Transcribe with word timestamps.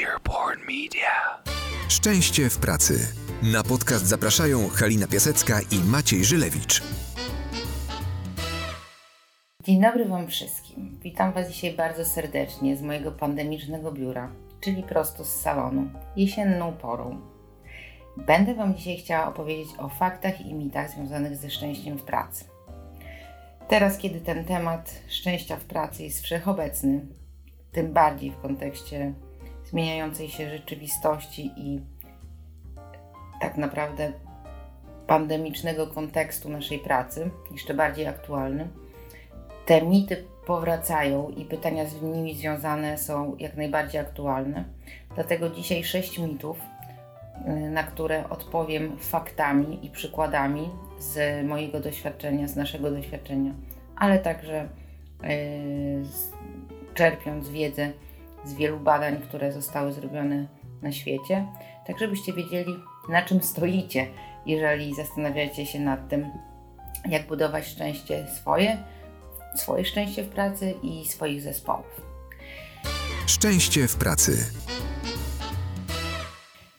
Earborn 0.00 0.60
Media. 0.60 1.42
Szczęście 1.88 2.50
w 2.50 2.58
pracy. 2.58 2.94
Na 3.42 3.62
podcast 3.62 4.06
zapraszają 4.06 4.68
Halina 4.68 5.06
Piasecka 5.06 5.60
i 5.60 5.90
Maciej 5.90 6.24
Żylewicz. 6.24 6.82
Dzień 9.64 9.80
dobry 9.80 10.04
Wam 10.04 10.28
wszystkim. 10.28 10.98
Witam 11.02 11.32
Was 11.32 11.48
dzisiaj 11.48 11.72
bardzo 11.72 12.04
serdecznie 12.04 12.76
z 12.76 12.82
mojego 12.82 13.12
pandemicznego 13.12 13.92
biura, 13.92 14.32
czyli 14.60 14.82
prosto 14.82 15.24
z 15.24 15.40
salonu, 15.40 15.90
jesienną 16.16 16.72
porą. 16.72 17.20
Będę 18.16 18.54
Wam 18.54 18.74
dzisiaj 18.74 18.96
chciała 18.96 19.28
opowiedzieć 19.28 19.68
o 19.78 19.88
faktach 19.88 20.40
i 20.40 20.54
mitach 20.54 20.90
związanych 20.90 21.36
ze 21.36 21.50
szczęściem 21.50 21.98
w 21.98 22.02
pracy. 22.02 22.44
Teraz, 23.68 23.98
kiedy 23.98 24.20
ten 24.20 24.44
temat 24.44 25.02
szczęścia 25.08 25.56
w 25.56 25.64
pracy 25.64 26.02
jest 26.02 26.22
wszechobecny, 26.22 27.06
tym 27.72 27.92
bardziej 27.92 28.30
w 28.30 28.40
kontekście 28.40 29.14
zmieniającej 29.72 30.28
się 30.28 30.50
rzeczywistości 30.50 31.50
i 31.56 31.80
tak 33.40 33.56
naprawdę 33.56 34.12
pandemicznego 35.06 35.86
kontekstu 35.86 36.48
naszej 36.48 36.78
pracy, 36.78 37.30
jeszcze 37.52 37.74
bardziej 37.74 38.06
aktualny, 38.06 38.68
te 39.66 39.82
mity 39.82 40.24
powracają 40.46 41.28
i 41.28 41.44
pytania 41.44 41.86
z 41.86 42.02
nimi 42.02 42.34
związane 42.34 42.98
są 42.98 43.36
jak 43.38 43.56
najbardziej 43.56 44.00
aktualne. 44.00 44.64
Dlatego 45.14 45.50
dzisiaj 45.50 45.84
sześć 45.84 46.18
mitów, 46.18 46.56
y, 47.46 47.70
na 47.70 47.82
które 47.82 48.28
odpowiem 48.28 48.98
faktami 48.98 49.86
i 49.86 49.90
przykładami 49.90 50.70
z 50.98 51.46
mojego 51.46 51.80
doświadczenia, 51.80 52.48
z 52.48 52.56
naszego 52.56 52.90
doświadczenia, 52.90 53.52
ale 53.96 54.18
także 54.18 54.68
yy, 55.22 55.28
czerpiąc 56.94 57.48
wiedzę 57.48 57.92
z 58.44 58.54
wielu 58.54 58.80
badań, 58.80 59.16
które 59.22 59.52
zostały 59.52 59.92
zrobione 59.92 60.46
na 60.82 60.92
świecie, 60.92 61.46
tak 61.86 61.98
żebyście 61.98 62.32
wiedzieli, 62.32 62.76
na 63.08 63.22
czym 63.22 63.42
stoicie, 63.42 64.06
jeżeli 64.46 64.94
zastanawiacie 64.94 65.66
się 65.66 65.80
nad 65.80 66.08
tym, 66.08 66.30
jak 67.08 67.26
budować 67.26 67.66
szczęście 67.66 68.26
swoje, 68.26 68.76
swoje 69.54 69.84
szczęście 69.84 70.22
w 70.22 70.28
pracy 70.28 70.74
i 70.82 71.04
swoich 71.04 71.42
zespołów. 71.42 72.00
Szczęście 73.26 73.88
w 73.88 73.96
pracy. 73.96 74.32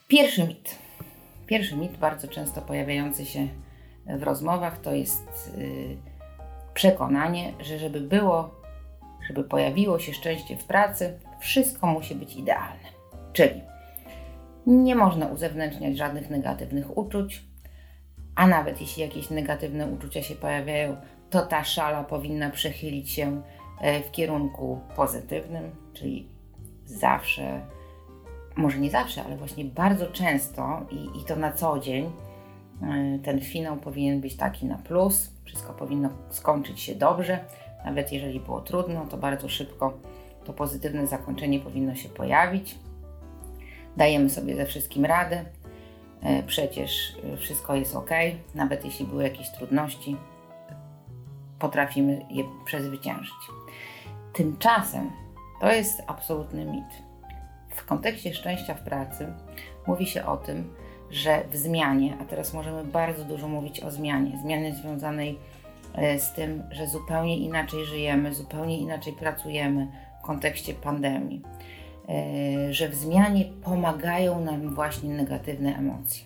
Pierwszy 0.08 0.44
mit. 0.44 0.78
Pierwszy 1.46 1.76
mit, 1.76 1.96
bardzo 1.96 2.28
często 2.28 2.62
pojawiający 2.62 3.26
się 3.26 3.48
w 4.06 4.22
rozmowach, 4.22 4.80
to 4.80 4.94
jest 4.94 5.52
yy, 5.58 5.96
przekonanie, 6.74 7.52
że 7.60 7.78
żeby 7.78 8.00
było, 8.00 8.54
żeby 9.28 9.44
pojawiło 9.44 9.98
się 9.98 10.14
szczęście 10.14 10.56
w 10.56 10.64
pracy, 10.64 11.18
wszystko 11.44 11.86
musi 11.86 12.14
być 12.14 12.36
idealne. 12.36 12.88
Czyli 13.32 13.60
nie 14.66 14.94
można 14.94 15.26
uzewnętrzniać 15.26 15.96
żadnych 15.96 16.30
negatywnych 16.30 16.98
uczuć, 16.98 17.44
a 18.34 18.46
nawet 18.46 18.80
jeśli 18.80 19.02
jakieś 19.02 19.30
negatywne 19.30 19.86
uczucia 19.86 20.22
się 20.22 20.34
pojawiają, 20.34 20.96
to 21.30 21.46
ta 21.46 21.64
szala 21.64 22.04
powinna 22.04 22.50
przechylić 22.50 23.10
się 23.10 23.42
e, 23.80 24.02
w 24.02 24.10
kierunku 24.10 24.80
pozytywnym, 24.96 25.70
czyli 25.92 26.28
zawsze, 26.86 27.60
może 28.56 28.78
nie 28.78 28.90
zawsze, 28.90 29.24
ale 29.24 29.36
właśnie 29.36 29.64
bardzo 29.64 30.06
często 30.06 30.86
i, 30.90 31.20
i 31.20 31.24
to 31.24 31.36
na 31.36 31.52
co 31.52 31.78
dzień, 31.78 32.04
e, 32.82 33.18
ten 33.18 33.40
finał 33.40 33.76
powinien 33.76 34.20
być 34.20 34.36
taki 34.36 34.66
na 34.66 34.78
plus, 34.78 35.30
wszystko 35.44 35.72
powinno 35.72 36.08
skończyć 36.30 36.80
się 36.80 36.94
dobrze, 36.94 37.44
nawet 37.84 38.12
jeżeli 38.12 38.40
było 38.40 38.60
trudno, 38.60 39.06
to 39.06 39.16
bardzo 39.16 39.48
szybko 39.48 39.98
to 40.44 40.52
pozytywne 40.52 41.06
zakończenie 41.06 41.60
powinno 41.60 41.94
się 41.94 42.08
pojawić. 42.08 42.78
Dajemy 43.96 44.30
sobie 44.30 44.56
ze 44.56 44.66
wszystkim 44.66 45.04
radę. 45.04 45.44
E, 46.22 46.42
przecież 46.42 47.16
e, 47.32 47.36
wszystko 47.36 47.74
jest 47.74 47.96
ok, 47.96 48.10
nawet 48.54 48.84
jeśli 48.84 49.06
były 49.06 49.22
jakieś 49.22 49.50
trudności, 49.50 50.16
potrafimy 51.58 52.26
je 52.30 52.44
przezwyciężyć. 52.64 53.34
Tymczasem 54.32 55.10
to 55.60 55.72
jest 55.72 56.02
absolutny 56.06 56.64
mit. 56.64 56.84
W 57.74 57.84
kontekście 57.84 58.34
szczęścia 58.34 58.74
w 58.74 58.82
pracy 58.82 59.32
mówi 59.86 60.06
się 60.06 60.24
o 60.26 60.36
tym, 60.36 60.74
że 61.10 61.44
w 61.50 61.56
zmianie, 61.56 62.16
a 62.20 62.24
teraz 62.24 62.54
możemy 62.54 62.84
bardzo 62.84 63.24
dużo 63.24 63.48
mówić 63.48 63.80
o 63.80 63.90
zmianie, 63.90 64.38
zmianie 64.42 64.74
związanej 64.74 65.38
e, 65.94 66.18
z 66.18 66.32
tym, 66.32 66.62
że 66.70 66.86
zupełnie 66.86 67.38
inaczej 67.38 67.84
żyjemy, 67.84 68.34
zupełnie 68.34 68.78
inaczej 68.78 69.12
pracujemy, 69.12 69.88
kontekście 70.26 70.74
pandemii, 70.74 71.42
e, 72.08 72.72
że 72.72 72.88
w 72.88 72.94
zmianie 72.94 73.44
pomagają 73.44 74.40
nam 74.40 74.74
właśnie 74.74 75.10
negatywne 75.10 75.76
emocje. 75.76 76.24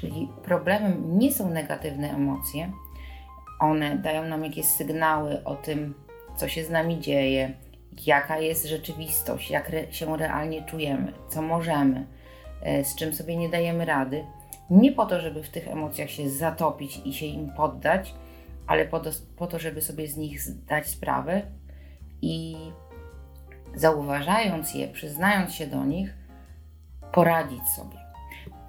Czyli 0.00 0.28
problemem 0.44 1.18
nie 1.18 1.32
są 1.32 1.50
negatywne 1.50 2.10
emocje, 2.10 2.72
one 3.60 3.98
dają 3.98 4.24
nam 4.24 4.44
jakieś 4.44 4.66
sygnały 4.66 5.44
o 5.44 5.54
tym, 5.54 5.94
co 6.36 6.48
się 6.48 6.64
z 6.64 6.70
nami 6.70 7.00
dzieje, 7.00 7.52
jaka 8.06 8.38
jest 8.38 8.66
rzeczywistość, 8.66 9.50
jak 9.50 9.70
re 9.70 9.92
się 9.92 10.16
realnie 10.16 10.62
czujemy, 10.62 11.12
co 11.28 11.42
możemy, 11.42 12.06
e, 12.62 12.84
z 12.84 12.94
czym 12.94 13.14
sobie 13.14 13.36
nie 13.36 13.48
dajemy 13.48 13.84
rady. 13.84 14.24
Nie 14.70 14.92
po 14.92 15.06
to, 15.06 15.20
żeby 15.20 15.42
w 15.42 15.48
tych 15.48 15.68
emocjach 15.68 16.10
się 16.10 16.30
zatopić 16.30 17.00
i 17.04 17.12
się 17.12 17.26
im 17.26 17.50
poddać, 17.56 18.14
ale 18.66 18.84
po 18.84 19.00
to, 19.00 19.10
po 19.36 19.46
to 19.46 19.58
żeby 19.58 19.82
sobie 19.82 20.08
z 20.08 20.16
nich 20.16 20.40
zdać 20.40 20.88
sprawę 20.88 21.42
i 22.22 22.56
zauważając 23.74 24.74
je, 24.74 24.88
przyznając 24.88 25.54
się 25.54 25.66
do 25.66 25.84
nich, 25.84 26.14
poradzić 27.12 27.68
sobie. 27.68 27.96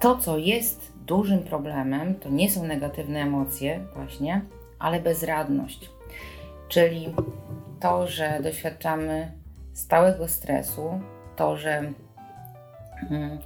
To, 0.00 0.16
co 0.16 0.38
jest 0.38 0.92
dużym 1.06 1.38
problemem, 1.38 2.14
to 2.14 2.30
nie 2.30 2.50
są 2.50 2.64
negatywne 2.64 3.20
emocje, 3.20 3.80
właśnie, 3.94 4.40
ale 4.78 5.00
bezradność. 5.00 5.90
Czyli 6.68 7.14
to, 7.80 8.06
że 8.06 8.40
doświadczamy 8.42 9.32
stałego 9.72 10.28
stresu, 10.28 11.00
to, 11.36 11.56
że 11.56 11.92
mm, 13.10 13.38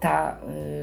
ta 0.00 0.36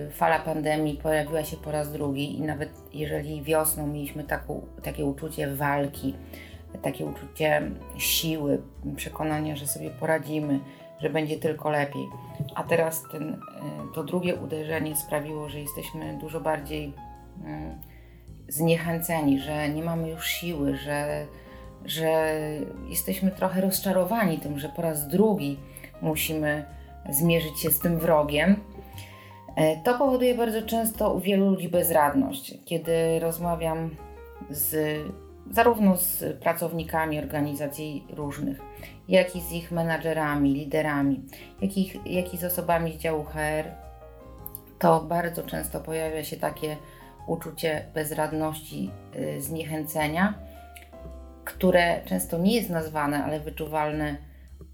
y, 0.08 0.12
fala 0.12 0.40
pandemii 0.40 0.98
pojawiła 0.98 1.44
się 1.44 1.58
po 1.58 1.72
raz 1.72 1.92
drugi 1.92 2.38
i 2.38 2.42
nawet 2.42 2.70
jeżeli 2.94 3.42
wiosną 3.42 3.88
mieliśmy 3.88 4.24
taką, 4.24 4.62
takie 4.84 5.06
uczucie 5.06 5.56
walki, 5.56 6.16
takie 6.78 7.06
uczucie 7.06 7.72
siły, 7.98 8.62
przekonania, 8.96 9.56
że 9.56 9.68
sobie 9.68 9.90
poradzimy, 9.90 10.60
że 11.00 11.10
będzie 11.10 11.40
tylko 11.40 11.70
lepiej. 11.70 12.08
A 12.56 12.64
teraz 12.64 13.04
ten, 13.12 13.34
e, 13.34 13.38
to 13.96 14.04
drugie 14.04 14.36
uderzenie 14.36 14.96
sprawiło, 14.96 15.50
że 15.50 15.60
jesteśmy 15.60 16.18
dużo 16.18 16.42
bardziej 16.42 16.94
mm, 17.46 17.80
zniechęceni, 18.48 19.40
że 19.40 19.70
nie 19.70 19.84
mamy 19.84 20.10
już 20.10 20.28
siły, 20.28 20.78
że, 20.78 21.26
że 21.86 22.34
jesteśmy 22.90 23.32
trochę 23.32 23.62
rozczarowani 23.62 24.38
tym, 24.38 24.60
że 24.60 24.70
po 24.70 24.82
raz 24.82 25.08
drugi 25.08 25.60
musimy 26.02 26.66
zmierzyć 27.10 27.60
się 27.60 27.70
z 27.70 27.80
tym 27.80 28.00
wrogiem. 28.00 28.56
E, 29.56 29.78
to 29.84 29.98
powoduje 29.98 30.36
bardzo 30.36 30.62
często 30.62 31.14
u 31.14 31.20
wielu 31.20 31.50
ludzi 31.50 31.70
bezradność. 31.70 32.54
Kiedy 32.66 33.20
rozmawiam 33.20 33.96
z 34.50 34.98
zarówno 35.52 35.98
z 35.98 36.40
pracownikami 36.40 37.20
organizacji 37.20 38.08
różnych, 38.10 38.62
jak 39.08 39.36
i 39.36 39.42
z 39.42 39.52
ich 39.52 39.72
menadżerami, 39.72 40.54
liderami, 40.54 41.22
jak 41.62 41.78
i, 41.78 42.00
jak 42.06 42.34
i 42.34 42.38
z 42.38 42.44
osobami 42.44 42.94
z 42.94 42.98
działu 42.98 43.24
HR, 43.24 43.72
to 44.80 45.02
bardzo 45.02 45.44
często 45.44 45.80
pojawia 45.80 46.24
się 46.24 46.38
takie 46.38 46.78
uczucie 47.28 47.86
bezradności, 47.94 48.92
yy, 49.16 49.42
zniechęcenia, 49.42 50.34
które 51.46 52.02
często 52.06 52.38
nie 52.38 52.56
jest 52.56 52.70
nazwane, 52.70 53.24
ale 53.24 53.40
wyczuwalne 53.40 54.18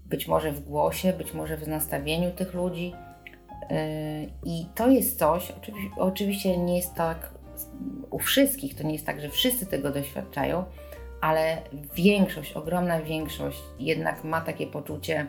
być 0.06 0.28
może 0.28 0.52
w 0.52 0.60
głosie, 0.60 1.12
być 1.12 1.34
może 1.34 1.56
w 1.56 1.68
nastawieniu 1.68 2.30
tych 2.30 2.54
ludzi. 2.54 2.94
Yy, 3.70 3.76
I 4.44 4.66
to 4.74 4.88
jest 4.88 5.18
coś, 5.18 5.52
oczywiście 5.96 6.58
nie 6.58 6.76
jest 6.76 6.94
tak 6.94 7.35
u 8.10 8.18
wszystkich, 8.18 8.74
to 8.74 8.84
nie 8.84 8.92
jest 8.92 9.06
tak, 9.06 9.20
że 9.20 9.28
wszyscy 9.28 9.66
tego 9.66 9.90
doświadczają, 9.90 10.64
ale 11.20 11.58
większość, 11.94 12.52
ogromna 12.52 13.02
większość 13.02 13.62
jednak 13.78 14.24
ma 14.24 14.40
takie 14.40 14.66
poczucie, 14.66 15.26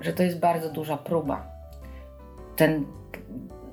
że 0.00 0.12
to 0.12 0.22
jest 0.22 0.38
bardzo 0.38 0.72
duża 0.72 0.96
próba. 0.96 1.46
Ten 2.56 2.86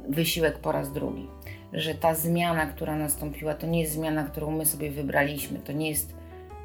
wysiłek 0.09 0.59
po 0.59 0.71
raz 0.71 0.91
drugi. 0.91 1.27
Że 1.73 1.95
ta 1.95 2.15
zmiana, 2.15 2.65
która 2.65 2.95
nastąpiła, 2.95 3.53
to 3.53 3.67
nie 3.67 3.81
jest 3.81 3.93
zmiana, 3.93 4.23
którą 4.23 4.51
my 4.51 4.65
sobie 4.65 4.91
wybraliśmy. 4.91 5.59
To 5.59 5.71
nie 5.71 5.89
jest 5.89 6.15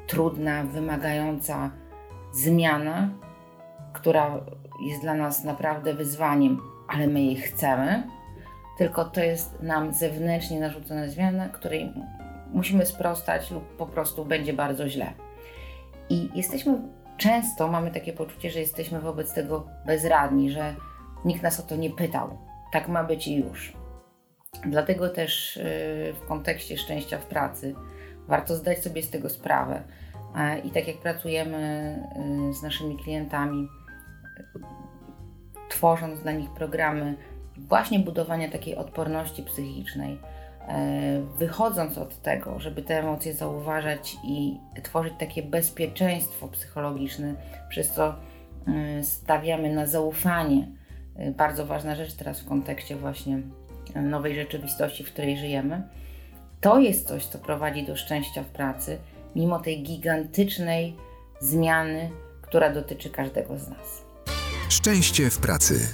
trudna, 0.07 0.63
wymagająca 0.63 1.71
zmiana, 2.33 3.09
która 3.93 4.45
jest 4.85 5.01
dla 5.01 5.13
nas 5.13 5.43
naprawdę 5.43 5.93
wyzwaniem, 5.93 6.59
ale 6.87 7.07
my 7.07 7.21
jej 7.21 7.35
chcemy 7.35 8.03
tylko 8.77 9.05
to 9.05 9.21
jest 9.21 9.61
nam 9.61 9.93
zewnętrznie 9.93 10.59
narzucona 10.59 11.07
zmiana, 11.07 11.49
której 11.49 11.93
musimy 12.53 12.85
sprostać 12.85 13.51
lub 13.51 13.77
po 13.77 13.85
prostu 13.85 14.25
będzie 14.25 14.53
bardzo 14.53 14.89
źle. 14.89 15.13
I 16.09 16.29
jesteśmy 16.35 16.81
często 17.17 17.67
mamy 17.67 17.91
takie 17.91 18.13
poczucie, 18.13 18.49
że 18.49 18.59
jesteśmy 18.59 18.99
wobec 18.99 19.33
tego 19.33 19.67
bezradni, 19.85 20.51
że 20.51 20.75
nikt 21.25 21.43
nas 21.43 21.59
o 21.59 21.63
to 21.63 21.75
nie 21.75 21.89
pytał. 21.89 22.37
Tak 22.71 22.87
ma 22.87 23.03
być 23.03 23.27
i 23.27 23.35
już. 23.35 23.73
Dlatego 24.65 25.09
też 25.09 25.57
y, 25.57 26.13
w 26.21 26.27
kontekście 26.27 26.77
szczęścia 26.77 27.17
w 27.17 27.25
pracy 27.25 27.75
warto 28.27 28.55
zdać 28.55 28.83
sobie 28.83 29.03
z 29.03 29.09
tego 29.09 29.29
sprawę. 29.29 29.83
I 30.63 30.69
tak 30.69 30.87
jak 30.87 30.97
pracujemy 30.97 31.95
y, 32.49 32.53
z 32.53 32.63
naszymi 32.63 32.97
klientami, 32.97 33.67
tworząc 35.69 36.19
dla 36.19 36.31
nich 36.31 36.49
programy 36.49 37.15
właśnie 37.57 37.99
budowania 37.99 38.51
takiej 38.51 38.75
odporności 38.75 39.43
psychicznej, 39.43 40.19
e, 40.67 41.21
wychodząc 41.37 41.97
od 41.97 42.21
tego, 42.21 42.59
żeby 42.59 42.81
te 42.81 42.99
emocje 42.99 43.33
zauważać 43.33 44.15
i 44.23 44.57
tworzyć 44.83 45.13
takie 45.19 45.43
bezpieczeństwo 45.43 46.47
psychologiczne, 46.47 47.35
przez 47.69 47.91
co 47.91 48.15
y, 48.99 49.03
stawiamy 49.03 49.73
na 49.73 49.87
zaufanie. 49.87 50.67
Y, 51.19 51.31
bardzo 51.31 51.65
ważna 51.65 51.95
rzecz 51.95 52.13
teraz 52.13 52.39
w 52.39 52.45
kontekście 52.45 52.95
właśnie 52.95 53.41
nowej 53.95 54.35
rzeczywistości, 54.35 55.03
w 55.03 55.11
której 55.13 55.37
żyjemy. 55.37 55.83
To 56.61 56.79
jest 56.79 57.07
coś, 57.07 57.25
co 57.25 57.39
prowadzi 57.39 57.85
do 57.85 57.95
szczęścia 57.95 58.43
w 58.43 58.47
pracy, 58.47 58.97
mimo 59.35 59.59
tej 59.59 59.83
gigantycznej 59.83 60.95
zmiany, 61.39 62.09
która 62.41 62.73
dotyczy 62.73 63.09
każdego 63.09 63.59
z 63.59 63.69
nas. 63.69 64.05
Szczęście 64.69 65.29
w 65.29 65.37
pracy. 65.37 65.93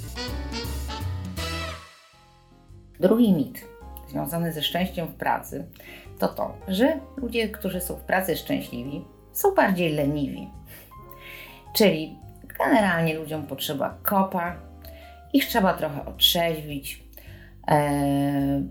Drugi 2.99 3.33
mit 3.33 3.65
związany 4.07 4.53
ze 4.53 4.61
szczęściem 4.61 5.07
w 5.07 5.15
pracy 5.15 5.65
to 6.19 6.27
to, 6.27 6.53
że 6.67 6.99
ludzie, 7.17 7.49
którzy 7.49 7.81
są 7.81 7.95
w 7.95 8.01
pracy 8.01 8.35
szczęśliwi, 8.35 9.05
są 9.33 9.55
bardziej 9.55 9.93
leniwi. 9.93 10.49
Czyli 11.73 12.15
generalnie 12.59 13.15
ludziom 13.15 13.43
potrzeba 13.43 13.97
kopa, 14.03 14.55
ich 15.33 15.45
trzeba 15.45 15.73
trochę 15.73 16.05
otrzeźwić, 16.05 17.03
e, 17.67 18.61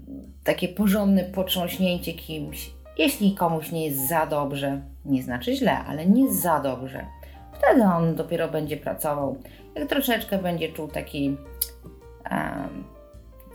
takie 0.44 0.68
porządne 0.68 1.24
potrząśnięcie 1.24 2.12
kimś. 2.12 2.70
Jeśli 2.98 3.34
komuś 3.34 3.72
nie 3.72 3.86
jest 3.86 4.08
za 4.08 4.26
dobrze, 4.26 4.80
nie 5.04 5.22
znaczy 5.22 5.56
źle, 5.56 5.78
ale 5.78 6.06
nie 6.06 6.32
za 6.32 6.60
dobrze, 6.60 7.06
wtedy 7.52 7.82
on 7.82 8.14
dopiero 8.14 8.48
będzie 8.48 8.76
pracował. 8.76 9.36
Jak 9.74 9.88
troszeczkę 9.88 10.38
będzie 10.38 10.72
czuł 10.72 10.88
taki 10.88 11.36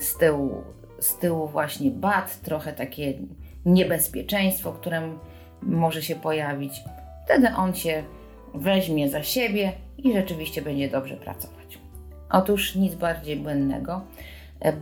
z 0.02 0.18
tyłu, 0.18 0.64
z 1.00 1.18
tyłu 1.18 1.48
właśnie 1.48 1.92
bat, 1.92 2.42
trochę 2.42 2.74
takie 2.74 3.14
niebezpieczeństwo, 3.66 4.72
które 4.72 5.02
może 5.62 6.02
się 6.02 6.16
pojawić, 6.16 6.84
wtedy 7.26 7.48
on 7.58 7.76
się 7.76 8.04
weźmie 8.54 9.10
za 9.10 9.24
siebie 9.24 9.72
i 9.98 10.14
rzeczywiście 10.14 10.62
będzie 10.62 10.90
dobrze 10.90 11.16
pracować. 11.16 11.80
Otóż 12.30 12.76
nic 12.76 12.96
bardziej 12.96 13.38
błędnego. 13.38 14.02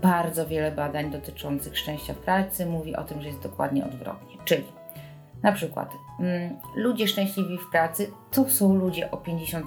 Bardzo 0.01 0.48
wiele 0.48 0.71
badań 0.71 1.12
dotyczących 1.12 1.77
szczęścia 1.77 2.13
w 2.13 2.18
pracy 2.18 2.65
mówi 2.65 2.95
o 2.95 3.04
tym, 3.04 3.22
że 3.22 3.27
jest 3.27 3.42
dokładnie 3.42 3.86
odwrotnie. 3.86 4.38
Czyli 4.45 4.63
na 5.44 5.51
przykład 5.51 5.92
mm, 6.19 6.56
ludzie 6.75 7.07
szczęśliwi 7.07 7.57
w 7.57 7.72
pracy 7.72 8.12
to 8.31 8.50
są 8.50 8.75
ludzie 8.75 9.12
o 9.12 9.18
50% 9.18 9.63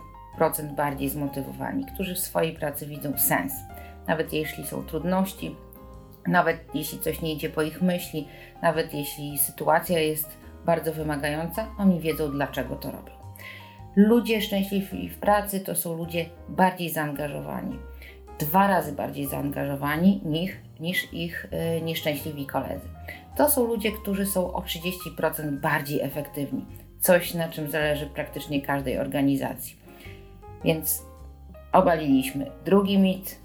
bardziej 0.76 1.08
zmotywowani, 1.08 1.86
którzy 1.94 2.14
w 2.14 2.18
swojej 2.18 2.52
pracy 2.52 2.86
widzą 2.86 3.18
sens. 3.18 3.52
Nawet 4.08 4.32
jeśli 4.32 4.66
są 4.66 4.84
trudności, 4.84 5.56
nawet 6.26 6.74
jeśli 6.74 6.98
coś 6.98 7.20
nie 7.20 7.32
idzie 7.32 7.50
po 7.50 7.62
ich 7.62 7.82
myśli, 7.82 8.28
nawet 8.62 8.94
jeśli 8.94 9.38
sytuacja 9.38 9.98
jest 9.98 10.28
bardzo 10.66 10.92
wymagająca, 10.92 11.66
oni 11.78 12.00
wiedzą 12.00 12.30
dlaczego 12.30 12.76
to 12.76 12.90
robią. 12.90 13.12
Ludzie 13.96 14.42
szczęśliwi 14.42 15.08
w 15.08 15.18
pracy 15.18 15.60
to 15.60 15.74
są 15.74 15.96
ludzie 15.96 16.26
bardziej 16.48 16.90
zaangażowani 16.90 17.78
dwa 18.38 18.66
razy 18.66 18.92
bardziej 18.92 19.26
zaangażowani 19.26 20.20
niż, 20.24 20.52
niż 20.80 21.12
ich 21.12 21.46
y, 21.78 21.82
nieszczęśliwi 21.82 22.46
koledzy. 22.46 22.88
To 23.36 23.50
są 23.50 23.66
ludzie, 23.66 23.92
którzy 23.92 24.26
są 24.26 24.52
o 24.52 24.60
30% 24.60 25.60
bardziej 25.60 26.00
efektywni. 26.00 26.66
Coś, 27.00 27.34
na 27.34 27.48
czym 27.48 27.70
zależy 27.70 28.06
praktycznie 28.06 28.62
każdej 28.62 28.98
organizacji. 28.98 29.76
Więc 30.64 31.02
obaliliśmy 31.72 32.50
drugi 32.64 32.98
mit. 32.98 33.41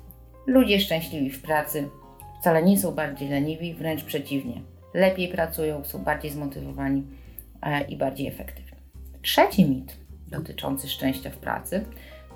Ludzie 0.48 0.80
szczęśliwi 0.80 1.30
w 1.30 1.42
pracy 1.42 1.90
wcale 2.40 2.64
nie 2.64 2.80
są 2.80 2.92
bardziej 2.92 3.30
leniwi, 3.30 3.74
wręcz 3.74 4.04
przeciwnie. 4.04 4.62
Lepiej 4.94 5.28
pracują, 5.28 5.84
są 5.84 6.04
bardziej 6.04 6.32
zmotywowani 6.32 7.04
e, 7.62 7.82
i 7.82 7.98
bardziej 7.98 8.28
efektywni. 8.28 8.78
Trzeci 9.22 9.66
mit 9.66 9.98
dotyczący 10.28 10.88
szczęścia 10.88 11.30
w 11.30 11.38
pracy 11.38 11.86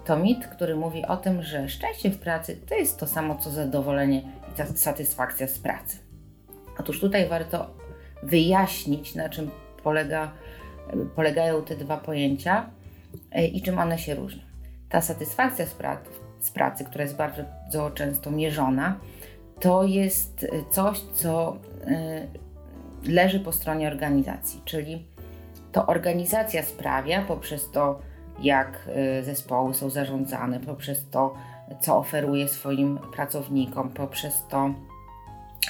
to 0.06 0.19
mit, 0.19 0.48
który 0.48 0.75
mówi 0.75 1.06
o 1.06 1.18
tym, 1.18 1.44
że 1.44 1.69
szczęście 1.69 2.10
w 2.10 2.19
pracy 2.19 2.60
to 2.69 2.75
jest 2.75 3.00
to 3.00 3.08
samo 3.08 3.36
co 3.36 3.50
zadowolenie 3.50 4.22
i 4.22 4.78
satysfakcja 4.78 5.48
z 5.48 5.60
pracy. 5.60 5.98
Otóż 6.80 7.00
tutaj 7.00 7.30
warto 7.30 7.74
wyjaśnić, 8.24 9.16
na 9.16 9.30
czym 9.30 9.52
polega, 9.84 10.31
polegają 11.16 11.63
te 11.63 11.75
dwa 11.75 11.98
pojęcia 11.98 12.69
e, 13.31 13.48
i 13.48 13.62
czym 13.62 13.80
one 13.80 14.00
się 14.00 14.16
różnią. 14.16 14.42
Ta 14.90 15.02
satysfakcja 15.02 15.66
z 15.66 15.74
pracy, 15.74 16.10
z 16.41 16.51
pracy, 16.51 16.85
która 16.85 17.03
jest 17.03 17.15
bardzo 17.15 17.91
często 17.91 18.31
mierzona, 18.31 18.99
to 19.59 19.83
jest 19.83 20.47
coś, 20.71 20.99
co 20.99 21.57
e, 21.88 22.27
leży 23.05 23.39
po 23.39 23.51
stronie 23.51 23.88
organizacji, 23.88 24.61
czyli 24.65 25.05
to 25.71 25.85
organizacja 25.85 26.63
sprawia 26.63 27.21
poprzez 27.21 27.71
to, 27.71 27.99
jak 28.41 28.88
y, 29.19 29.23
zespoły 29.23 29.73
są 29.73 29.89
zarządzane, 29.89 30.59
poprzez 30.59 31.09
to, 31.09 31.33
co 31.79 31.97
oferuje 31.97 32.47
swoim 32.47 32.99
pracownikom, 33.15 33.89
poprzez 33.89 34.43
to, 34.49 34.73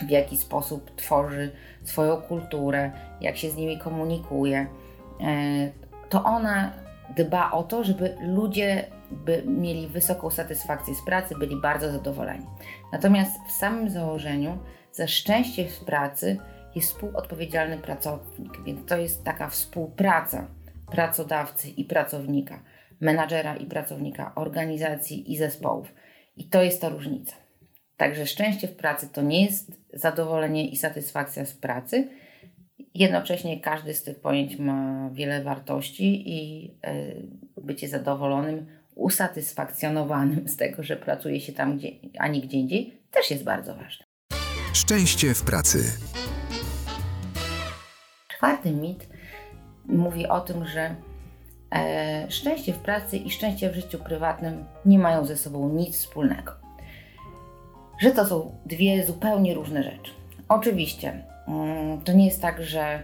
w 0.08 0.10
jaki 0.10 0.38
sposób 0.38 0.96
tworzy 0.96 1.52
swoją 1.84 2.18
kulturę, 2.18 2.92
jak 3.22 3.38
się 3.38 3.50
z 3.50 3.56
nimi 3.56 3.78
komunikuje, 3.78 4.68
to 6.10 6.24
ona 6.24 6.72
dba 7.16 7.52
o 7.52 7.64
to, 7.64 7.84
żeby 7.84 8.16
ludzie 8.22 8.86
by 9.12 9.44
mieli 9.46 9.88
wysoką 9.88 10.30
satysfakcję 10.30 10.96
z 10.96 11.06
pracy, 11.06 11.36
byli 11.40 11.56
bardzo 11.62 11.92
zadowoleni. 11.92 12.46
Natomiast 12.92 13.40
w 13.48 13.52
samym 13.52 13.90
założeniu 13.90 14.58
za 14.92 15.08
szczęście 15.08 15.68
w 15.68 15.80
pracy 15.80 16.38
jest 16.76 16.92
współodpowiedzialny 16.92 17.78
pracownik, 17.78 18.64
więc 18.66 18.90
to 18.90 18.98
jest 18.98 19.24
taka 19.24 19.50
współpraca 19.50 20.48
pracodawcy 20.92 21.70
i 21.70 21.86
pracownika, 21.86 22.64
menadżera 23.00 23.56
i 23.56 23.66
pracownika, 23.66 24.36
organizacji 24.36 25.32
i 25.34 25.38
zespołów. 25.38 25.94
I 26.36 26.50
to 26.50 26.64
jest 26.64 26.82
ta 26.82 26.90
różnica. 26.90 27.36
Także 27.98 28.26
szczęście 28.26 28.68
w 28.68 28.76
pracy 28.76 29.10
to 29.10 29.22
nie 29.22 29.46
jest 29.46 29.72
zadowolenie 29.94 30.70
i 30.70 30.76
satysfakcja 30.76 31.46
z 31.46 31.54
pracy. 31.54 32.10
Jednocześnie 32.94 33.60
każdy 33.60 33.94
z 33.94 34.04
tych 34.04 34.20
pojęć 34.20 34.60
ma 34.60 35.10
wiele 35.14 35.44
wartości 35.44 36.30
i 36.30 36.72
e, 36.84 36.94
bycie 37.62 37.88
zadowolonym, 37.88 38.66
usatysfakcjonowanym 38.96 40.48
z 40.48 40.58
tego, 40.58 40.84
że 40.84 40.96
pracuje 40.96 41.42
się 41.42 41.54
tam, 41.54 41.78
gdzie, 41.78 41.90
a 42.20 42.28
nie 42.28 42.42
gdzie 42.42 42.58
indziej, 42.58 43.02
też 43.12 43.32
jest 43.32 43.44
bardzo 43.44 43.76
ważne. 43.76 44.06
Szczęście 44.74 45.34
w 45.34 45.44
pracy. 45.44 45.80
Czwarty 48.28 48.72
mit 48.72 49.08
mówi 49.86 50.28
o 50.28 50.42
tym, 50.42 50.66
że 50.66 50.96
e, 51.76 52.32
szczęście 52.32 52.74
w 52.74 52.80
pracy 52.80 53.18
i 53.18 53.32
szczęście 53.32 53.70
w 53.70 53.76
życiu 53.76 54.00
prywatnym 54.00 54.66
nie 54.86 55.00
mają 55.00 55.26
ze 55.26 55.38
sobą 55.38 55.70
nic 55.70 55.96
wspólnego. 55.96 56.52
Że 58.00 58.12
to 58.12 58.26
są 58.26 58.56
dwie 58.66 59.06
zupełnie 59.06 59.54
różne 59.54 59.84
rzeczy. 59.84 60.12
Oczywiście, 60.50 61.24
mm, 61.48 62.02
to 62.02 62.14
nie 62.14 62.26
jest 62.26 62.42
tak, 62.42 62.64
że 62.64 63.04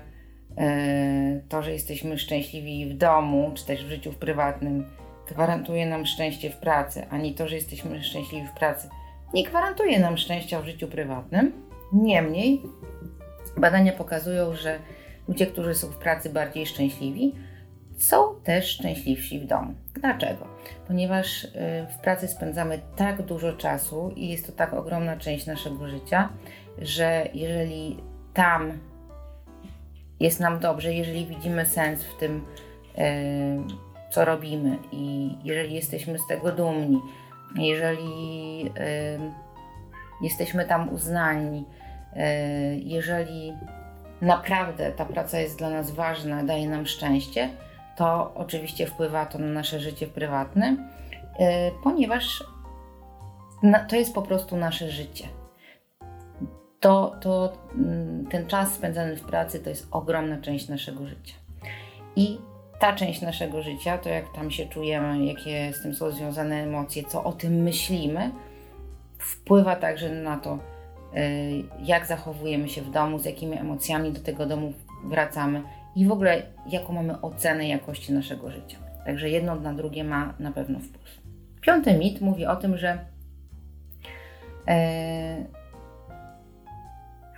e, 0.58 1.42
to, 1.50 1.64
że 1.64 1.72
jesteśmy 1.72 2.18
szczęśliwi 2.18 2.86
w 2.86 2.98
domu, 2.98 3.52
czy 3.56 3.66
też 3.66 3.86
w 3.86 3.90
życiu 3.90 4.12
w 4.12 4.18
prywatnym, 4.18 4.86
gwarantuje 5.30 5.86
nam 5.86 6.06
szczęście 6.06 6.50
w 6.50 6.58
pracy, 6.58 7.06
ani 7.10 7.34
to, 7.34 7.48
że 7.48 7.56
jesteśmy 7.56 8.04
szczęśliwi 8.04 8.48
w 8.48 8.60
pracy, 8.60 8.90
nie 9.34 9.44
gwarantuje 9.44 10.00
nam 10.00 10.18
szczęścia 10.18 10.62
w 10.62 10.66
życiu 10.66 10.88
prywatnym. 10.88 11.68
Niemniej, 11.94 12.62
badania 13.58 13.94
pokazują, 13.94 14.56
że 14.56 14.80
Ludzie, 15.28 15.48
którzy 15.48 15.76
są 15.76 15.88
w 15.88 15.98
pracy 15.98 16.30
bardziej 16.30 16.66
szczęśliwi, 16.66 17.36
są 17.98 18.36
też 18.44 18.66
szczęśliwsi 18.66 19.40
w 19.40 19.46
domu. 19.46 19.74
Dlaczego? 19.94 20.48
Ponieważ 20.88 21.44
y, 21.44 21.50
w 21.90 21.98
pracy 22.02 22.28
spędzamy 22.28 22.80
tak 22.96 23.22
dużo 23.22 23.54
czasu 23.54 24.14
i 24.16 24.30
jest 24.30 24.46
to 24.46 24.52
tak 24.52 24.74
ogromna 24.74 25.18
część 25.18 25.46
naszego 25.46 25.88
życia, 25.88 26.30
że 26.78 27.28
jeżeli 27.34 27.98
tam 28.34 28.72
jest 30.20 30.40
nam 30.40 30.60
dobrze, 30.60 30.94
jeżeli 30.94 31.26
widzimy 31.26 31.66
sens 31.66 32.04
w 32.04 32.18
tym, 32.18 32.46
y, 32.98 33.87
co 34.18 34.26
robimy 34.26 34.78
i 34.92 35.32
jeżeli 35.44 35.74
jesteśmy 35.74 36.20
z 36.20 36.28
tego 36.28 36.52
dumni, 36.52 37.02
jeżeli 37.56 38.66
y, 38.66 40.22
jesteśmy 40.22 40.66
tam 40.66 40.94
uznani, 40.94 41.66
jeżeli 42.84 43.54
naprawdę 44.22 44.92
ta 44.92 45.06
praca 45.06 45.40
jest 45.40 45.58
dla 45.58 45.70
nas 45.70 45.92
ważna, 45.92 46.44
daje 46.44 46.70
nam 46.70 46.86
szczęście, 46.86 47.50
to 47.96 48.32
oczywiście 48.36 48.88
wpływa 48.88 49.26
to 49.26 49.40
na 49.40 49.48
nasze 49.48 49.80
życie 49.80 50.08
prywatne, 50.08 50.78
e, 51.40 51.72
ponieważ 51.84 52.44
to 53.90 53.96
jest 53.96 54.14
po 54.14 54.22
prostu 54.22 54.58
nasze 54.58 54.90
życie. 54.90 55.28
To, 56.80 57.16
to 57.22 57.54
mm, 57.76 58.28
ten 58.28 58.48
czas 58.48 58.74
spędzany 58.74 59.16
w 59.16 59.26
pracy 59.26 59.60
to 59.60 59.70
jest 59.70 59.88
ogromna 59.92 60.42
część 60.42 60.70
naszego 60.70 61.08
życia. 61.08 61.36
I 62.16 62.40
ta 62.80 62.94
część 62.94 63.22
naszego 63.22 63.62
życia, 63.62 63.98
to 63.98 64.10
jak 64.10 64.34
tam 64.34 64.52
się 64.52 64.66
czujemy, 64.66 65.26
jakie 65.26 65.74
z 65.74 65.82
tym 65.82 65.96
są 65.96 66.12
związane 66.12 66.56
emocje, 66.56 67.04
co 67.04 67.24
o 67.24 67.34
tym 67.34 67.54
myślimy, 67.54 68.32
wpływa 69.20 69.76
także 69.76 70.10
na 70.10 70.38
to, 70.38 70.60
e, 71.14 71.30
jak 71.84 72.06
zachowujemy 72.06 72.70
się 72.70 72.82
w 72.82 72.92
domu, 72.92 73.20
z 73.20 73.26
jakimi 73.26 73.58
emocjami 73.58 74.12
do 74.12 74.20
tego 74.20 74.46
domu 74.46 74.74
wracamy 75.04 75.62
i 75.96 76.06
w 76.06 76.12
ogóle 76.12 76.42
jaką 76.70 76.94
mamy 76.94 77.22
ocenę 77.22 77.68
jakości 77.68 78.14
naszego 78.14 78.52
życia. 78.52 78.78
Także 79.06 79.30
jedno 79.30 79.56
na 79.56 79.74
drugie 79.74 80.04
ma 80.04 80.34
na 80.40 80.52
pewno 80.52 80.80
wpływ. 80.80 81.22
Piąty 81.62 81.94
mit 81.94 82.22
mówi 82.22 82.46
o 82.46 82.56
tym, 82.56 82.78
że 82.78 83.00
e, 84.68 85.46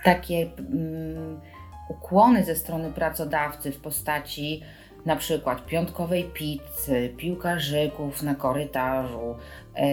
takie 0.04 0.50
mm, 0.58 1.40
ukłony 1.88 2.44
ze 2.44 2.56
strony 2.56 2.92
pracodawcy 2.92 3.72
w 3.72 3.80
postaci 3.80 4.62
na 5.06 5.16
przykład 5.16 5.66
piątkowej 5.66 6.24
pizzy, 6.24 7.14
piłkarzyków 7.16 8.22
na 8.22 8.34
korytarzu, 8.34 9.36
e, 9.74 9.88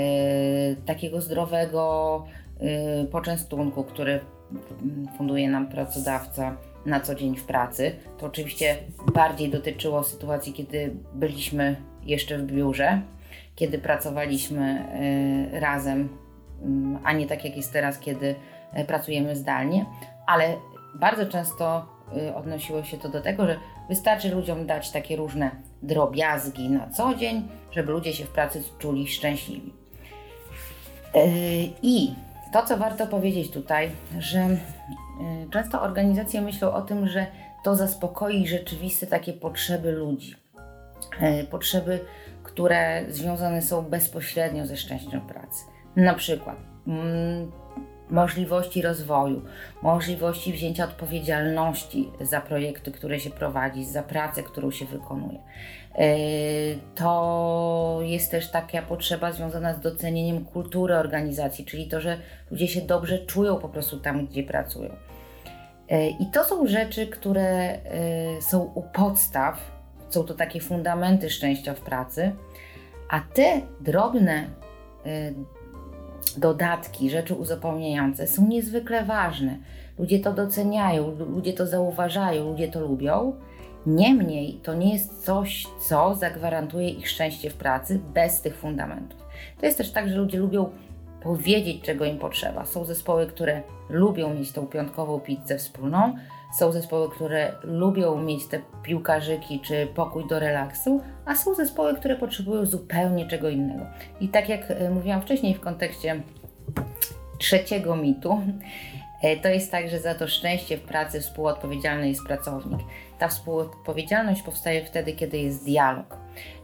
takiego 0.86 1.22
zdrowego 1.22 2.26
e, 2.60 3.06
poczęstunku, 3.06 3.84
który 3.84 4.20
funduje 5.18 5.50
nam 5.50 5.68
pracodawca 5.68 6.58
na 6.86 7.00
co 7.00 7.16
dzień 7.16 7.36
w 7.36 7.44
pracy. 7.44 7.96
To 8.18 8.26
oczywiście 8.26 8.78
bardziej 9.14 9.50
dotyczyło 9.50 10.04
sytuacji, 10.04 10.54
kiedy 10.54 10.96
byliśmy 11.14 11.76
jeszcze 12.04 12.38
w 12.38 12.44
biurze, 12.44 13.02
kiedy 13.56 13.78
pracowaliśmy 13.78 14.88
e, 15.54 15.60
razem, 15.60 16.10
mm, 16.64 17.00
a 17.04 17.14
nie 17.14 17.28
tak 17.28 17.46
jak 17.46 17.58
jest 17.58 17.74
teraz, 17.74 18.00
kiedy 18.00 18.36
pracujemy 18.88 19.36
zdalnie, 19.36 19.86
ale 20.28 20.56
bardzo 20.96 21.26
często 21.26 21.86
odnosiło 22.36 22.84
się 22.84 22.98
to 22.98 23.10
do 23.10 23.22
tego, 23.22 23.48
że 23.48 23.58
wystarczy 23.90 24.30
ludziom 24.30 24.66
dać 24.66 24.92
takie 24.92 25.16
różne 25.16 25.52
drobiazgi 25.82 26.70
na 26.70 26.90
co 26.90 27.16
dzień, 27.16 27.48
żeby 27.72 27.92
ludzie 27.92 28.14
się 28.14 28.26
w 28.26 28.30
pracy 28.30 28.64
czuli 28.80 29.08
szczęśliwi. 29.08 29.74
I 31.82 32.14
to, 32.54 32.66
co 32.66 32.78
warto 32.78 33.08
powiedzieć 33.08 33.52
tutaj, 33.52 33.92
że 34.20 34.40
y, 34.40 34.58
często 35.52 35.82
organizacje 35.82 36.42
myślą 36.42 36.74
o 36.74 36.82
tym, 36.82 37.08
że 37.08 37.28
to 37.64 37.76
zaspokoi 37.76 38.48
rzeczywiste 38.48 39.08
takie 39.08 39.34
potrzeby 39.34 39.92
ludzi. 39.92 40.36
Y, 41.42 41.48
potrzeby, 41.48 42.00
które 42.44 43.06
związane 43.10 43.62
są 43.62 43.82
bezpośrednio 43.82 44.66
ze 44.66 44.78
szczęściem 44.78 45.22
pracy. 45.22 45.66
Na 45.96 46.14
przykład 46.14 46.58
mm, 46.88 47.52
możliwości 48.10 48.82
rozwoju, 48.82 49.42
możliwości 49.82 50.54
wzięcia 50.54 50.84
odpowiedzialności 50.84 52.10
za 52.22 52.42
projekty, 52.42 52.92
które 52.92 53.20
się 53.20 53.30
prowadzi, 53.30 53.86
za 53.86 54.04
pracę, 54.04 54.44
którą 54.44 54.72
się 54.72 54.86
wykonuje. 54.86 55.40
E, 55.96 56.06
to 56.96 58.00
jest 58.02 58.32
też 58.32 58.52
taka 58.52 58.82
potrzeba 58.82 59.32
związana 59.32 59.74
z 59.74 59.80
docenieniem 59.80 60.46
kultury 60.46 60.96
organizacji, 60.96 61.66
czyli 61.66 61.88
to, 61.88 62.02
że 62.02 62.18
ludzie 62.52 62.68
się 62.68 62.82
dobrze 62.82 63.20
czują 63.20 63.56
po 63.56 63.70
prostu 63.70 64.00
tam, 64.00 64.26
gdzie 64.26 64.44
pracują. 64.44 64.90
E, 65.90 66.08
I 66.08 66.26
to 66.34 66.44
są 66.44 66.68
rzeczy, 66.68 67.08
które 67.08 67.44
e, 67.44 67.80
są 68.42 68.60
u 68.76 68.82
podstaw, 68.82 69.72
są 70.10 70.24
to 70.24 70.34
takie 70.34 70.60
fundamenty 70.60 71.30
szczęścia 71.30 71.74
w 71.74 71.80
pracy, 71.80 72.32
a 73.10 73.20
te 73.20 73.62
drobne 73.82 74.48
dodatki, 76.40 77.10
rzeczy 77.10 77.36
uzupełniające 77.36 78.28
są 78.28 78.48
niezwykle 78.48 79.06
ważne. 79.06 79.58
Ludzie 80.00 80.20
to 80.20 80.34
doceniają, 80.34 81.16
ludzie 81.20 81.54
to 81.54 81.68
zauważają, 81.68 82.50
ludzie 82.50 82.68
to 82.68 82.80
lubią. 82.80 83.34
Niemniej 83.86 84.60
to 84.64 84.74
nie 84.74 84.94
jest 84.94 85.26
coś, 85.26 85.68
co 85.88 86.16
zagwarantuje 86.16 86.90
ich 86.90 87.10
szczęście 87.10 87.50
w 87.50 87.54
pracy 87.54 88.00
bez 88.14 88.42
tych 88.42 88.58
fundamentów. 88.58 89.20
To 89.60 89.66
jest 89.66 89.78
też 89.78 89.92
tak, 89.92 90.10
że 90.10 90.16
ludzie 90.16 90.38
lubią 90.38 90.70
powiedzieć, 91.24 91.82
czego 91.82 92.06
im 92.06 92.18
potrzeba. 92.18 92.66
Są 92.66 92.86
zespoły, 92.86 93.28
które 93.28 93.62
lubią 93.90 94.34
mieć 94.34 94.52
tą 94.52 94.68
piątkową 94.68 95.20
pizzę 95.20 95.58
wspólną, 95.58 96.16
są 96.54 96.72
zespoły, 96.72 97.10
które 97.10 97.52
lubią 97.64 98.22
mieć 98.22 98.48
te 98.48 98.62
piłkarzyki 98.84 99.60
czy 99.60 99.88
pokój 99.96 100.28
do 100.28 100.40
relaksu, 100.40 101.02
a 101.26 101.36
są 101.36 101.54
zespoły, 101.54 101.96
które 101.96 102.16
potrzebują 102.16 102.66
zupełnie 102.66 103.28
czego 103.28 103.50
innego. 103.50 103.86
I 104.20 104.30
tak 104.30 104.50
jak 104.50 104.72
e, 104.72 104.90
mówiłam 104.90 105.22
wcześniej 105.22 105.54
w 105.54 105.62
kontekście 105.62 106.22
trzeciego 107.38 107.96
mitu, 107.96 108.42
e, 109.24 109.38
to 109.38 109.48
jest 109.48 109.72
tak, 109.72 109.90
że 109.90 110.00
za 110.00 110.16
to 110.16 110.28
szczęście 110.28 110.78
w 110.78 110.82
pracy 110.82 111.22
współodpowiedzialny 111.22 112.10
jest 112.10 112.24
pracownik. 112.26 112.80
Ta 113.20 113.28
współodpowiedzialność 113.28 114.42
powstaje 114.42 114.86
wtedy, 114.86 115.14
kiedy 115.14 115.38
jest 115.38 115.66
dialog. 115.66 116.18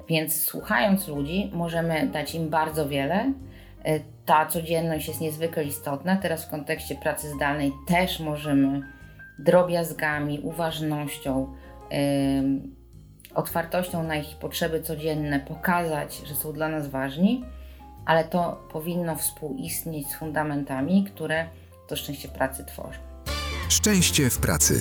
Więc 0.09 0.41
słuchając 0.41 1.07
ludzi, 1.07 1.51
możemy 1.53 2.07
dać 2.07 2.35
im 2.35 2.49
bardzo 2.49 2.89
wiele. 2.89 3.33
E, 3.83 3.99
ta 4.25 4.45
codzienność 4.45 5.07
jest 5.07 5.21
niezwykle 5.21 5.63
istotna. 5.63 6.15
Teraz 6.15 6.45
w 6.45 6.49
kontekście 6.49 6.95
pracy 6.95 7.29
zdalnej 7.29 7.71
też 7.87 8.19
możemy 8.19 8.92
drobiazgami, 9.39 10.39
uważnością, 10.39 11.53
otwartością 13.35 14.03
na 14.03 14.15
ich 14.15 14.37
potrzeby 14.37 14.81
codzienne 14.81 15.39
pokazać, 15.39 16.21
że 16.25 16.35
są 16.35 16.53
dla 16.53 16.67
nas 16.67 16.87
ważni, 16.87 17.45
ale 18.05 18.23
to 18.23 18.67
powinno 18.71 19.15
współistnieć 19.15 20.07
z 20.07 20.15
fundamentami, 20.15 21.03
które 21.03 21.47
to 21.87 21.95
szczęście 21.95 22.27
pracy 22.29 22.65
tworzą. 22.65 22.99
Szczęście 23.69 24.29
w 24.29 24.39
pracy. 24.39 24.73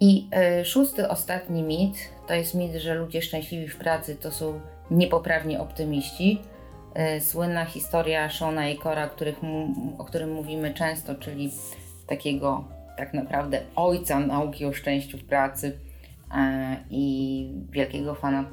I 0.00 0.28
y, 0.60 0.64
szósty, 0.64 1.08
ostatni 1.08 1.62
mit 1.62 1.96
to 2.26 2.34
jest 2.34 2.54
mit, 2.54 2.74
że 2.74 2.94
ludzie 2.94 3.22
szczęśliwi 3.22 3.68
w 3.68 3.76
pracy 3.76 4.16
to 4.16 4.32
są 4.32 4.60
niepoprawni 4.90 5.56
optymiści. 5.56 6.42
Y, 6.98 7.20
słynna 7.20 7.64
historia 7.64 8.28
Shona 8.28 8.68
i 8.68 8.78
Cora, 8.78 9.08
których, 9.08 9.40
o 9.98 10.04
którym 10.04 10.32
mówimy 10.32 10.74
często, 10.74 11.14
czyli 11.14 11.50
takiego 12.06 12.64
tak 12.96 13.14
naprawdę 13.14 13.60
ojca 13.76 14.20
nauki 14.20 14.64
o 14.64 14.72
szczęściu 14.72 15.18
w 15.18 15.24
pracy 15.24 15.78
e, 16.34 16.76
i 16.90 17.52
wielkiego 17.70 18.14
fana 18.14 18.44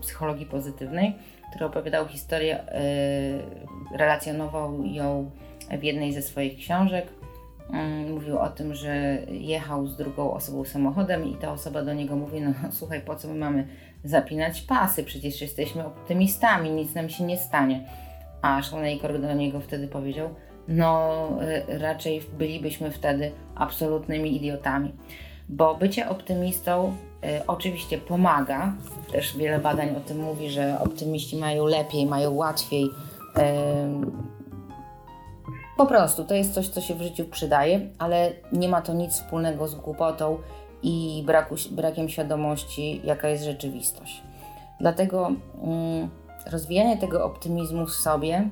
psychologii 0.00 0.46
pozytywnej, 0.46 1.14
który 1.50 1.64
opowiadał 1.64 2.08
historię, 2.08 2.60
e, 2.60 2.82
relacjonował 3.98 4.84
ją 4.84 5.30
w 5.78 5.82
jednej 5.82 6.12
ze 6.12 6.22
swoich 6.22 6.58
książek. 6.58 7.06
Mm, 7.70 8.12
mówił 8.12 8.38
o 8.38 8.48
tym, 8.48 8.74
że 8.74 9.18
jechał 9.30 9.86
z 9.86 9.96
drugą 9.96 10.32
osobą 10.32 10.64
samochodem 10.64 11.24
i 11.24 11.34
ta 11.34 11.52
osoba 11.52 11.82
do 11.82 11.94
niego 11.94 12.16
mówi: 12.16 12.40
No, 12.40 12.52
słuchaj, 12.70 13.00
po 13.00 13.16
co 13.16 13.28
my 13.28 13.34
mamy 13.34 13.66
zapinać 14.10 14.62
pasy? 14.62 15.04
Przecież 15.04 15.40
jesteśmy 15.40 15.86
optymistami, 15.86 16.70
nic 16.70 16.94
nam 16.94 17.08
się 17.08 17.24
nie 17.24 17.38
stanie. 17.38 17.84
A 18.42 18.62
Szanejkor 18.62 19.20
do 19.20 19.34
niego 19.34 19.60
wtedy 19.60 19.88
powiedział: 19.88 20.28
no 20.68 21.28
y, 21.68 21.78
raczej 21.78 22.22
bylibyśmy 22.38 22.90
wtedy 22.90 23.32
absolutnymi 23.54 24.36
idiotami. 24.36 24.92
Bo 25.48 25.74
bycie 25.74 26.08
optymistą 26.08 26.96
y, 27.24 27.46
oczywiście 27.46 27.98
pomaga, 27.98 28.72
też 29.12 29.36
wiele 29.36 29.58
badań 29.58 29.96
o 29.96 30.00
tym 30.00 30.20
mówi, 30.20 30.50
że 30.50 30.80
optymiści 30.80 31.36
mają 31.36 31.66
lepiej, 31.66 32.06
mają 32.06 32.34
łatwiej. 32.34 32.84
Y, 32.84 32.90
po 35.76 35.86
prostu 35.86 36.24
to 36.24 36.34
jest 36.34 36.54
coś, 36.54 36.68
co 36.68 36.80
się 36.80 36.94
w 36.94 37.02
życiu 37.02 37.24
przydaje, 37.24 37.80
ale 37.98 38.32
nie 38.52 38.68
ma 38.68 38.82
to 38.82 38.94
nic 38.94 39.12
wspólnego 39.12 39.68
z 39.68 39.74
głupotą 39.74 40.38
i 40.82 41.22
braku, 41.26 41.54
brakiem 41.70 42.08
świadomości, 42.08 43.00
jaka 43.04 43.28
jest 43.28 43.44
rzeczywistość. 43.44 44.22
Dlatego 44.80 45.32
mm, 45.62 46.10
rozwijanie 46.52 46.96
tego 46.96 47.24
optymizmu 47.24 47.86
w 47.86 47.92
sobie, 47.92 48.48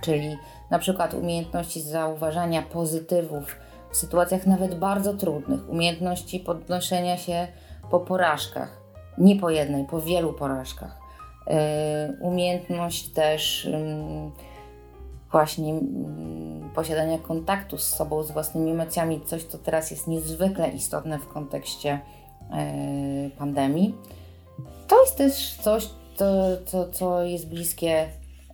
czyli 0.00 0.36
na 0.70 0.78
przykład 0.78 1.14
umiejętności 1.14 1.80
zauważania 1.80 2.62
pozytywów 2.62 3.56
w 3.90 3.96
sytuacjach 3.96 4.46
nawet 4.46 4.78
bardzo 4.78 5.14
trudnych, 5.14 5.68
umiejętności 5.68 6.40
podnoszenia 6.40 7.16
się 7.16 7.48
po 7.90 8.00
porażkach, 8.00 8.80
nie 9.18 9.36
po 9.36 9.50
jednej, 9.50 9.84
po 9.84 10.00
wielu 10.00 10.32
porażkach. 10.32 10.98
Yy, 11.46 11.54
umiejętność 12.20 13.08
też 13.08 13.64
yy, 13.64 14.55
właśnie 15.32 15.74
yy, 15.74 15.80
posiadania 16.74 17.18
kontaktu 17.18 17.78
z 17.78 17.84
sobą, 17.84 18.22
z 18.22 18.30
własnymi 18.30 18.70
emocjami, 18.70 19.20
coś, 19.20 19.44
co 19.44 19.58
teraz 19.58 19.90
jest 19.90 20.06
niezwykle 20.06 20.68
istotne 20.68 21.18
w 21.18 21.28
kontekście 21.28 22.00
yy, 22.50 23.30
pandemii. 23.30 23.94
To 24.86 25.00
jest 25.00 25.16
też 25.16 25.56
coś, 25.56 25.88
co, 26.14 26.26
co, 26.66 26.88
co 26.88 27.22
jest 27.22 27.48
bliskie 27.48 28.08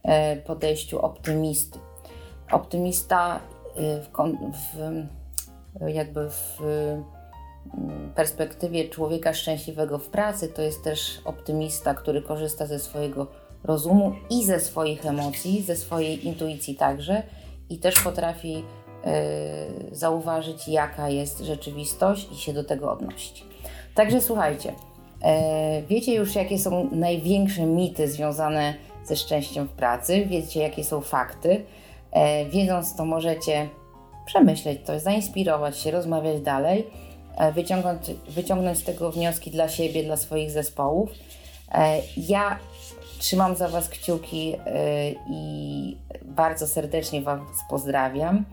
yy, 0.05 0.12
podejściu 0.47 1.00
optymisty 1.00 1.79
optymista 2.52 3.41
y, 3.76 4.02
w, 4.02 4.11
w, 4.52 5.88
jakby 5.88 6.31
w 6.31 6.59
perspektywie 8.14 8.88
człowieka 8.88 9.33
szczęśliwego 9.33 9.99
w 9.99 10.09
pracy 10.09 10.49
to 10.49 10.62
jest 10.62 10.85
też 10.85 11.21
optymista, 11.25 11.95
który 11.95 12.23
korzysta 12.23 12.67
ze 12.67 12.79
swojego 12.79 13.26
rozumu 13.64 14.12
i 14.31 14.45
ze 14.45 14.61
swoich 14.61 15.07
emocji, 15.07 15.62
ze 15.62 15.76
swojej 15.76 16.26
intuicji 16.26 16.75
także 16.75 17.23
i 17.71 17.78
też 17.78 17.95
potrafi 17.95 18.52
yy, 18.52 18.62
zauważyć, 19.97 20.69
jaka 20.69 21.09
jest 21.09 21.40
rzeczywistość 21.40 22.33
i 22.33 22.37
się 22.37 22.52
do 22.52 22.64
tego 22.64 22.92
odnosić. 22.92 23.45
Także 23.95 24.21
słuchajcie, 24.21 24.75
yy, 25.23 25.28
wiecie 25.88 26.14
już, 26.14 26.35
jakie 26.35 26.59
są 26.59 26.88
największe 26.92 27.66
mity 27.66 28.09
związane 28.09 28.75
ze 29.04 29.16
szczęściem 29.16 29.69
w 29.69 29.73
pracy, 29.73 30.26
wiecie, 30.26 30.61
jakie 30.61 30.85
są 30.85 31.00
fakty. 31.00 31.49
Yy, 31.49 32.50
wiedząc 32.50 32.97
to, 32.97 33.04
możecie 33.04 33.69
przemyśleć 34.26 34.81
to, 34.87 35.00
zainspirować 35.00 35.78
się, 35.78 35.90
rozmawiać 35.90 36.40
dalej, 36.40 36.87
wyciągnąć, 37.54 38.00
wyciągnąć 38.28 38.78
z 38.78 38.85
tego 38.85 39.12
wnioski 39.12 39.50
dla 39.50 39.69
siebie, 39.69 40.04
dla 40.04 40.16
swoich 40.16 40.50
zespołów. 40.50 41.11
Ja 42.16 42.59
Trzymam 43.23 43.57
za 43.57 43.69
Was 43.69 43.88
kciuki 43.88 44.55
y, 44.55 44.59
i 45.31 45.97
bardzo 46.25 46.67
serdecznie 46.67 47.23
Was 47.23 47.41
pozdrawiam. 47.71 48.45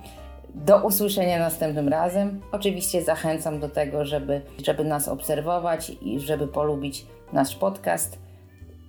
Do 0.55 0.77
usłyszenia 0.85 1.39
następnym 1.39 1.87
razem. 1.87 2.41
Oczywiście 2.51 3.03
zachęcam 3.03 3.59
do 3.59 3.69
tego, 3.69 4.05
żeby, 4.05 4.41
żeby 4.65 4.83
nas 4.83 5.07
obserwować 5.07 5.91
i 6.01 6.19
żeby 6.19 6.47
polubić 6.47 7.05
nasz 7.33 7.55
podcast. 7.55 8.19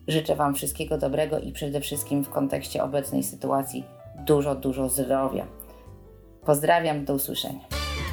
Życzę 0.08 0.36
Wam 0.36 0.54
wszystkiego 0.54 0.98
dobrego 0.98 1.38
i 1.38 1.52
przede 1.52 1.80
wszystkim 1.80 2.24
w 2.24 2.30
kontekście 2.30 2.82
obecnej 2.82 3.22
sytuacji 3.22 3.84
dużo, 4.26 4.54
dużo 4.54 4.88
zdrowia. 4.88 5.46
Pozdrawiam, 6.44 7.04
do 7.04 7.14
usłyszenia. 7.14 7.64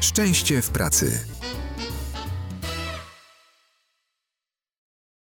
Szczęście 0.02 0.62
w 0.62 0.70
pracy. 0.70 1.20